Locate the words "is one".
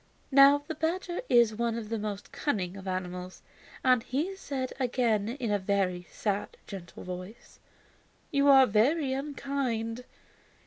1.29-1.77